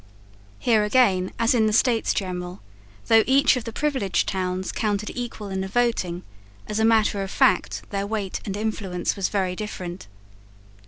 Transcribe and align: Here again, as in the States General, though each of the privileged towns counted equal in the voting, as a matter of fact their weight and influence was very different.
Here 0.57 0.83
again, 0.83 1.31
as 1.37 1.53
in 1.53 1.67
the 1.67 1.71
States 1.73 2.11
General, 2.11 2.59
though 3.05 3.23
each 3.27 3.55
of 3.55 3.65
the 3.65 3.71
privileged 3.71 4.27
towns 4.27 4.71
counted 4.71 5.11
equal 5.13 5.49
in 5.49 5.61
the 5.61 5.67
voting, 5.67 6.23
as 6.65 6.79
a 6.79 6.83
matter 6.85 7.21
of 7.21 7.29
fact 7.29 7.83
their 7.91 8.07
weight 8.07 8.39
and 8.43 8.57
influence 8.57 9.15
was 9.15 9.29
very 9.29 9.55
different. 9.55 10.07